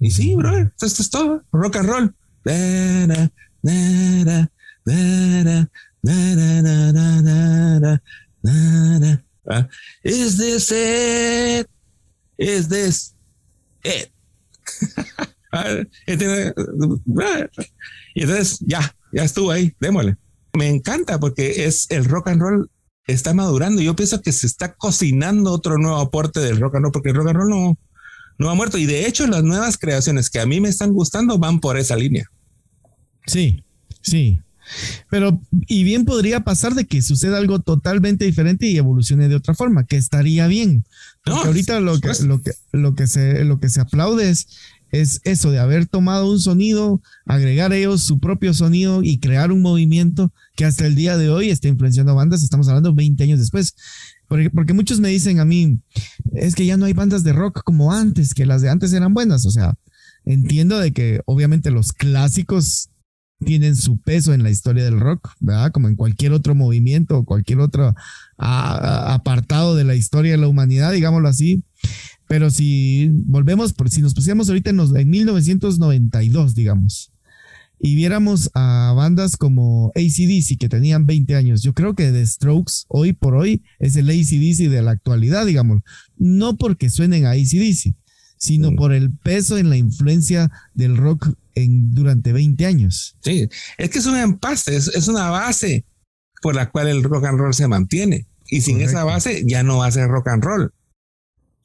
[0.00, 2.14] Y sí, bro, esto es todo, rock and roll.
[10.04, 11.66] Is this it?
[12.38, 13.14] Is this
[13.82, 14.10] it?
[18.14, 20.16] y entonces ya, ya estuvo ahí, démosle.
[20.52, 22.70] Me encanta porque es el rock and roll
[23.06, 23.82] está madurando.
[23.82, 27.16] Yo pienso que se está cocinando otro nuevo aporte del rock and roll porque el
[27.16, 27.78] rock and roll no,
[28.38, 28.78] no ha muerto.
[28.78, 31.96] Y de hecho, las nuevas creaciones que a mí me están gustando van por esa
[31.96, 32.30] línea.
[33.26, 33.64] Sí,
[34.02, 34.40] sí.
[35.10, 39.54] Pero, y bien podría pasar de que suceda algo totalmente diferente y evolucione de otra
[39.54, 40.84] forma, que estaría bien.
[41.22, 44.48] Porque ahorita lo que, lo que, lo que se, lo que se aplaude es,
[44.90, 49.60] es eso de haber tomado un sonido, agregar ellos su propio sonido y crear un
[49.60, 52.42] movimiento que hasta el día de hoy está influenciando bandas.
[52.42, 53.74] Estamos hablando 20 años después.
[54.28, 55.80] Porque, porque, muchos me dicen a mí,
[56.32, 59.14] es que ya no hay bandas de rock como antes, que las de antes eran
[59.14, 59.46] buenas.
[59.46, 59.74] O sea,
[60.24, 62.90] entiendo de que obviamente los clásicos
[63.44, 65.72] tienen su peso en la historia del rock, ¿verdad?
[65.72, 67.94] Como en cualquier otro movimiento o cualquier otro
[68.36, 71.62] apartado de la historia de la humanidad, digámoslo así.
[72.26, 77.13] Pero si volvemos, si nos pusiéramos ahorita en, en 1992, digamos,
[77.78, 82.84] y viéramos a bandas como ACDC que tenían 20 años, yo creo que The Strokes
[82.88, 85.80] hoy por hoy es el ACDC de la actualidad, digamos,
[86.16, 87.94] no porque suenen a ACDC,
[88.38, 88.76] sino mm.
[88.76, 93.16] por el peso en la influencia del rock en, durante 20 años.
[93.20, 95.84] Sí, es que es un empaste, es, una base
[96.42, 98.26] por la cual el rock and roll se mantiene.
[98.46, 100.72] Y sin esa base ya no va a ser rock and roll.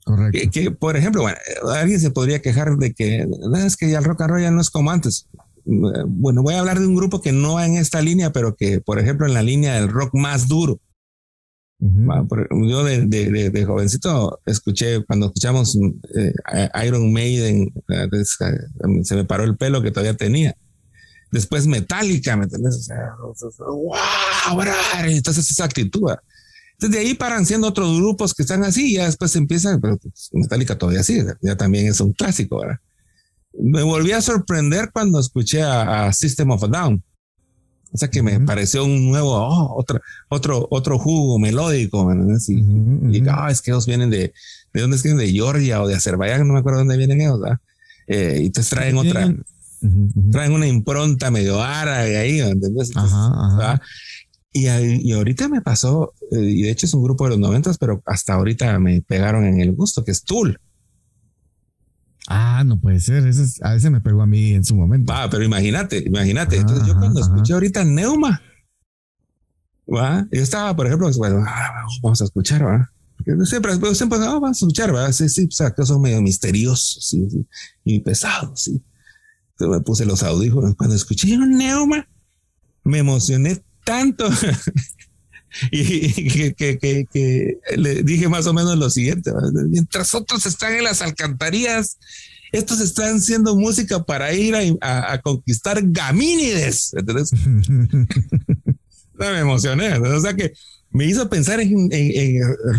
[0.06, 0.50] Correcto.
[0.52, 1.38] Que, por ejemplo, bueno,
[1.76, 4.62] alguien se podría quejar de que es que ya el rock and roll ya no
[4.62, 5.28] es como antes.
[6.08, 8.82] Bueno, voy a hablar de un grupo que no va en esta línea, pero que,
[8.82, 10.80] por ejemplo, en la línea del rock más duro,
[11.80, 15.78] yo de, jovencito escuché, cuando escuchamos
[16.16, 16.34] eh,
[16.86, 17.72] Iron Maiden,
[19.04, 20.56] se me paró el pelo que todavía tenía.
[21.32, 22.90] Después Metallica, ¿me entiendes?
[23.68, 24.64] wow,
[25.06, 26.10] entonces esa actitud.
[26.74, 29.98] Entonces de ahí paran siendo otros grupos que están así y ya después empiezan, pero
[29.98, 32.80] pues, Metallica todavía sigue, ya también es un clásico, ¿verdad?
[33.54, 37.04] Me volví a sorprender cuando escuché a System of a Down
[37.92, 42.08] o sea que me pareció un nuevo, oh, otro, otro, otro jugo melódico.
[42.48, 44.32] Y, ah, es que ellos vienen de,
[44.74, 45.26] ¿de dónde es que vienen?
[45.26, 47.40] De Georgia o de Azerbaiyán, no me acuerdo dónde vienen ellos.
[48.08, 49.34] Eh, y te traen otra,
[50.32, 52.92] traen una impronta medio árabe ahí, ¿entendés?
[54.52, 57.78] Y, y, ahorita me pasó, eh, y de hecho es un grupo de los noventas,
[57.78, 60.60] pero hasta ahorita me pegaron en el gusto, que es Tool.
[62.32, 63.24] Ah, no puede ser.
[63.24, 65.12] a veces me pegó a mí en su momento.
[65.12, 66.58] Va, pero imagínate, imagínate.
[66.58, 68.40] Entonces yo cuando escuché ahorita Neuma,
[69.92, 70.28] ¿va?
[70.32, 72.92] yo estaba, por ejemplo, bueno, ah, vamos a escuchar, ¿va?
[73.46, 75.12] Siempre, siempre ah, vamos a escuchar, ¿va?
[75.12, 77.28] Sí, sí, o sea, que son medio misteriosos sí,
[77.84, 78.84] y pesados, sí.
[79.54, 80.76] Entonces me puse los audífonos.
[80.76, 82.08] Cuando escuché Neuma,
[82.84, 84.30] me emocioné tanto
[85.72, 89.32] y que, le dije más o menos lo siguiente,
[89.68, 91.98] mientras otros están en las alcantarillas,
[92.52, 96.94] estos están haciendo música para ir a, conquistar gamínides.
[96.98, 97.40] Entonces,
[99.14, 99.94] me emocioné.
[99.98, 100.54] O sea que
[100.92, 101.90] me hizo pensar en,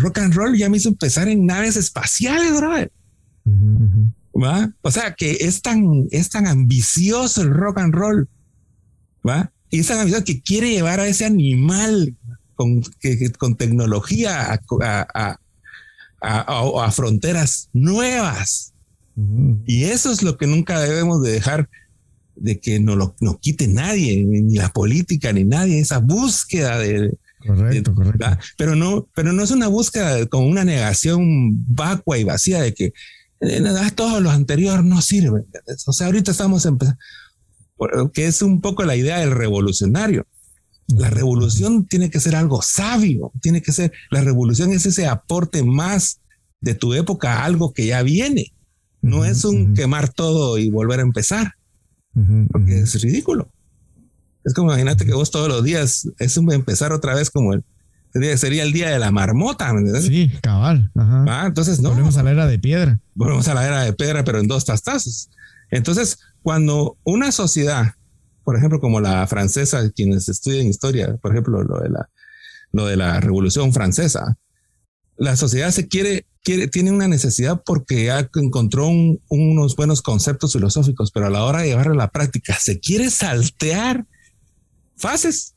[0.01, 2.51] rock and roll, ya me hizo pensar en naves espaciales,
[4.33, 4.73] ¿Va?
[4.81, 8.29] O sea que es tan, es tan ambicioso el rock and roll,
[9.27, 9.51] ¿va?
[9.69, 12.15] Y es tan ambicioso que quiere llevar a ese animal
[12.61, 15.37] con, que, con tecnología a,
[16.21, 18.73] a, fronteras nuevas.
[19.65, 21.69] Y eso es lo que nunca debemos de dejar
[22.35, 27.17] de que no lo no quite nadie, ni la política, ni nadie, esa búsqueda de...
[27.45, 28.37] Correcto, correcto.
[28.57, 32.93] Pero no, pero no es una búsqueda con una negación vacua y vacía de que
[33.41, 35.43] eh, todo lo anterior no sirve.
[35.87, 36.99] O sea, ahorita estamos empezando,
[38.13, 40.27] que es un poco la idea del revolucionario
[40.97, 45.63] La revolución tiene que ser algo sabio, tiene que ser, la revolución es ese aporte
[45.63, 46.19] más
[46.59, 48.53] de tu época algo que ya viene.
[49.01, 51.55] No es un quemar todo y volver a empezar,
[52.51, 53.49] porque es ridículo.
[54.43, 57.63] Es como imagínate que vos todos los días es un empezar otra vez como el
[58.13, 59.73] sería, el día de la marmota.
[60.01, 60.91] Sí, cabal.
[60.95, 61.89] Ah, entonces no.
[61.89, 62.99] Volvemos a la era de piedra.
[63.15, 65.29] Volvemos a la era de piedra, pero en dos tastazos.
[65.69, 67.93] Entonces, cuando una sociedad,
[68.43, 72.09] por ejemplo, como la francesa, quienes estudian historia, por ejemplo, lo de la,
[72.71, 74.37] lo de la Revolución Francesa,
[75.17, 81.11] la sociedad se quiere, quiere, tiene una necesidad porque ya encontró unos buenos conceptos filosóficos,
[81.11, 84.05] pero a la hora de llevarlo a la práctica, se quiere saltear
[84.97, 85.55] fases.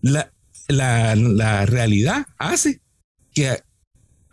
[0.00, 0.32] La,
[0.68, 2.80] la, la realidad hace
[3.32, 3.60] que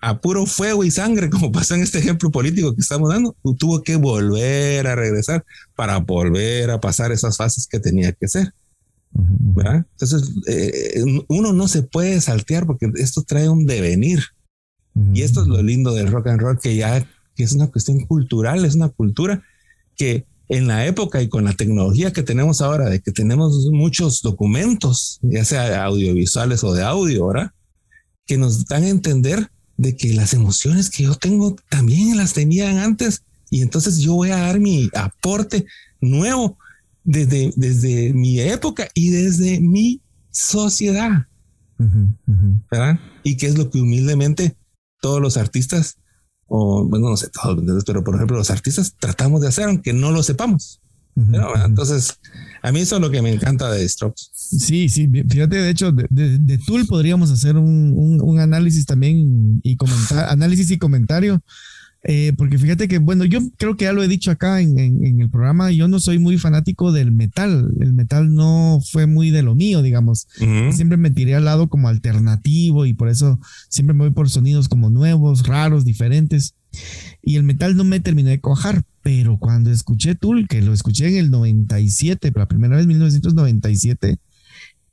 [0.05, 3.81] a puro fuego y sangre, como pasó en este ejemplo político que estamos dando, tuvo
[3.81, 5.45] que volver a regresar
[5.75, 8.53] para volver a pasar esas fases que tenía que ser.
[9.15, 9.85] ¿verdad?
[9.91, 14.23] Entonces, eh, uno no se puede saltear porque esto trae un devenir.
[15.13, 18.01] Y esto es lo lindo del rock and roll, que ya que es una cuestión
[18.01, 19.41] cultural, es una cultura
[19.95, 24.21] que en la época y con la tecnología que tenemos ahora, de que tenemos muchos
[24.21, 27.51] documentos, ya sea audiovisuales o de audio, ¿verdad?
[28.25, 32.77] Que nos dan a entender de que las emociones que yo tengo también las tenían
[32.77, 35.65] antes y entonces yo voy a dar mi aporte
[36.01, 36.57] nuevo
[37.03, 40.01] desde, desde mi época y desde mi
[40.31, 41.27] sociedad.
[42.71, 42.99] ¿Verdad?
[43.23, 44.57] Y que es lo que humildemente
[45.01, 45.97] todos los artistas,
[46.47, 50.11] o bueno, no sé todos, pero por ejemplo los artistas tratamos de hacer aunque no
[50.11, 50.81] lo sepamos.
[51.15, 52.19] entonces,
[52.63, 54.23] a mí eso es lo que me encanta de Strokes.
[54.43, 59.75] Sí, sí, fíjate, de hecho, de, de, Tool podríamos hacer un, un, análisis también y
[59.75, 61.41] comentar, análisis y comentario
[62.05, 64.77] eh, porque fíjate que, bueno, yo creo que ya lo he dicho acá en,
[65.21, 67.73] el programa, yo no soy muy fanático del metal.
[67.79, 70.27] El metal no fue muy de lo mío, digamos.
[70.71, 73.39] Siempre me tiré al lado como alternativo y por eso
[73.69, 76.55] siempre me voy por sonidos como nuevos, raros, diferentes.
[77.21, 81.07] Y el metal no me terminó de cojar, pero cuando escuché Tool, que lo escuché
[81.07, 84.17] en el 97, por la primera vez en 1997,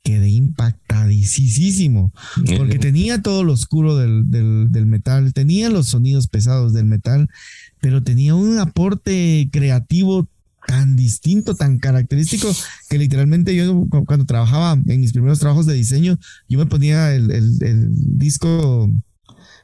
[0.03, 2.11] quedé impactadísimo
[2.57, 7.29] porque tenía todo lo oscuro del, del, metal, tenía los sonidos pesados del metal,
[7.79, 10.27] pero tenía un aporte creativo
[10.67, 12.51] tan distinto, tan característico,
[12.89, 17.31] que literalmente yo cuando trabajaba en mis primeros trabajos de diseño, yo me ponía el,
[17.31, 18.89] el disco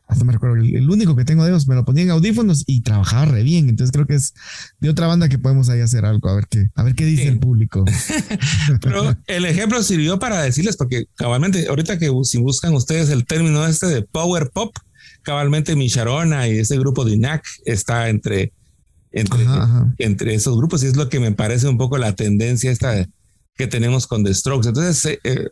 [0.08, 2.82] hasta me recuerdo, el, único que tengo de ellos me lo ponía en audífonos y
[2.82, 3.68] trabajaba re bien.
[3.68, 4.34] Entonces creo que es
[4.80, 7.28] de otra banda que podemos ahí hacer algo, a ver qué, a ver qué dice
[7.28, 7.84] el público.
[8.82, 13.66] Pero el ejemplo sirvió para decirles, porque cabalmente, ahorita que si buscan ustedes el término
[13.66, 14.74] este de power pop,
[15.24, 18.54] cabalmente mi Sharona y ese grupo de INAC está entre,
[19.12, 19.46] entre,
[19.98, 23.06] entre esos grupos y es lo que me parece un poco la tendencia esta
[23.58, 24.68] que tenemos con The Strokes.
[24.70, 25.50] Entonces eh, eh,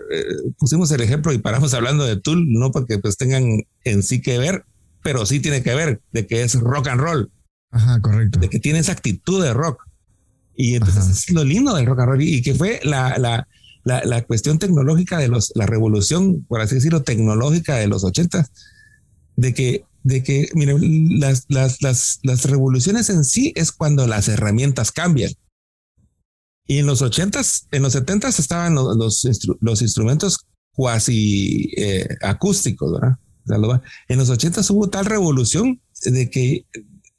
[0.57, 4.37] pusimos el ejemplo y paramos hablando de Tool, no porque pues tengan en sí que
[4.37, 4.63] ver,
[5.01, 7.31] pero sí tiene que ver de que es rock and roll.
[7.71, 8.39] Ajá, correcto.
[8.39, 9.83] De que tiene esa actitud de rock.
[10.55, 13.47] Y entonces es lo lindo del rock and roll y, que fue la, la,
[13.83, 18.51] la, cuestión tecnológica de los, la revolución, por así decirlo, tecnológica de los ochentas,
[19.35, 24.29] de que, de que, miren, las, las, las, las revoluciones en sí es cuando las
[24.29, 25.31] herramientas cambian.
[26.67, 28.97] Y en los ochentas, en los setentas estaban los,
[29.61, 30.39] los, instrumentos
[30.71, 33.17] cuasi eh, acústicos, ¿verdad?
[34.07, 36.65] En los ochentas hubo tal revolución de que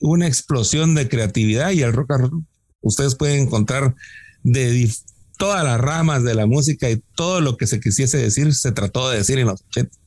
[0.01, 2.45] hubo una explosión de creatividad y el rock and roll,
[2.81, 3.95] ustedes pueden encontrar
[4.43, 4.91] de
[5.39, 9.09] todas las ramas de la música y todo lo que se quisiese decir se trató
[9.11, 10.01] de decir en los ochentas.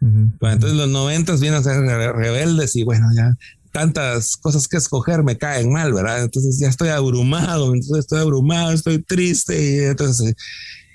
[0.00, 3.34] entonces los noventas vienen a ser rebeldes y bueno, ya
[3.74, 6.22] tantas cosas que escoger me caen mal, ¿verdad?
[6.22, 10.36] Entonces ya estoy abrumado, entonces estoy abrumado, estoy triste y entonces,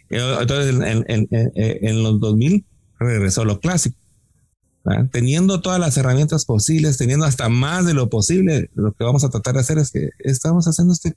[0.09, 2.65] eh, entonces en, en, en, en los 2000
[2.97, 3.97] regresó lo clásico.
[5.11, 9.29] Teniendo todas las herramientas posibles, teniendo hasta más de lo posible, lo que vamos a
[9.29, 11.15] tratar de hacer es que estamos haciendo este,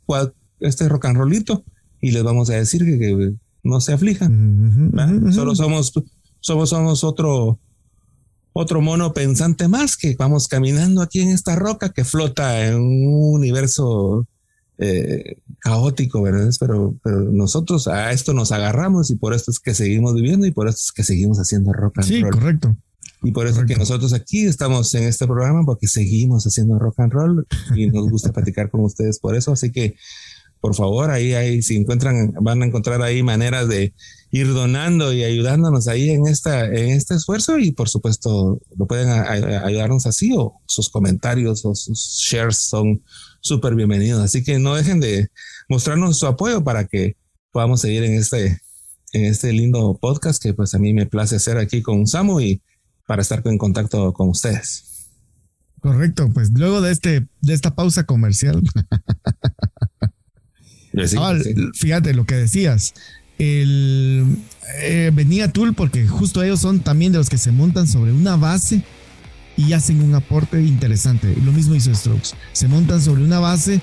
[0.58, 1.64] este rock and rollito
[2.00, 4.92] y les vamos a decir que, no se aflijan.
[5.32, 5.92] Solo somos,
[6.40, 7.60] somos, somos otro,
[8.52, 13.34] otro mono pensante más que vamos caminando aquí en esta roca que flota en un
[13.34, 14.26] universo
[14.78, 16.50] eh, caótico, ¿verdad?
[16.58, 20.50] Pero, pero nosotros a esto nos agarramos y por esto es que seguimos viviendo y
[20.50, 22.32] por esto es que seguimos haciendo rock and sí, roll.
[22.32, 22.76] Sí, correcto.
[23.24, 27.12] Y por eso que nosotros aquí estamos en este programa porque seguimos haciendo rock and
[27.12, 27.46] roll
[27.76, 29.52] y nos gusta platicar con ustedes por eso.
[29.52, 29.94] Así que
[30.62, 33.92] por favor, ahí, ahí, si encuentran, van a encontrar ahí maneras de
[34.30, 39.08] ir donando y ayudándonos ahí en esta, en este esfuerzo y por supuesto lo pueden
[39.08, 43.02] ayudarnos así o sus comentarios o sus shares son
[43.40, 44.22] súper bienvenidos.
[44.22, 45.32] Así que no dejen de
[45.68, 47.16] mostrarnos su apoyo para que
[47.50, 48.60] podamos seguir en este,
[49.12, 52.62] este lindo podcast que pues a mí me place hacer aquí con Samu y
[53.08, 55.08] para estar en contacto con ustedes.
[55.80, 58.62] Correcto, pues luego de este de esta pausa comercial.
[61.18, 61.34] Ah,
[61.74, 62.94] fíjate lo que decías.
[63.38, 64.36] El,
[64.80, 68.36] eh, venía Tool porque justo ellos son también de los que se montan sobre una
[68.36, 68.82] base
[69.56, 71.34] y hacen un aporte interesante.
[71.44, 72.30] Lo mismo hizo Strokes.
[72.52, 73.80] Se montan sobre una base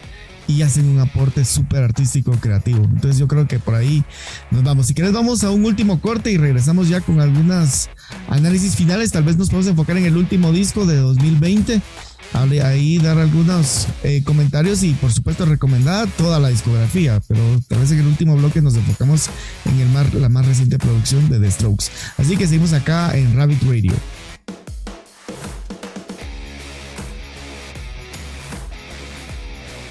[0.50, 2.84] y hacen un aporte súper artístico creativo.
[2.84, 4.04] Entonces yo creo que por ahí
[4.50, 4.88] nos vamos.
[4.88, 7.90] Si quieres vamos a un último corte y regresamos ya con algunas
[8.30, 9.12] análisis finales.
[9.12, 11.82] Tal vez nos podemos enfocar en el último disco de 2020.
[12.34, 17.80] Hable ahí, dar algunos eh, comentarios y por supuesto recomendar toda la discografía, pero tal
[17.80, 19.30] vez en el último bloque nos enfocamos
[19.66, 21.86] en el la más reciente producción de The Strokes.
[22.18, 23.94] Así que seguimos acá en Rabbit Radio.